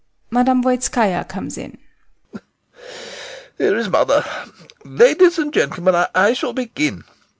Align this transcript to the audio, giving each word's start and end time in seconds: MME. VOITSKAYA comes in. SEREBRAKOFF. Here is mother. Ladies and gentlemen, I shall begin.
MME. 0.31 0.63
VOITSKAYA 0.63 1.27
comes 1.27 1.59
in. 1.59 1.77
SEREBRAKOFF. 2.33 2.43
Here 3.59 3.77
is 3.77 3.87
mother. 3.87 4.25
Ladies 4.83 5.37
and 5.37 5.53
gentlemen, 5.53 6.07
I 6.15 6.33
shall 6.33 6.53
begin. 6.53 7.03